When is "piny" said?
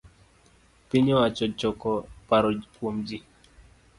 0.87-1.07